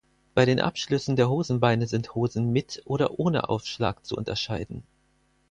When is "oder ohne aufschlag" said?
2.85-4.03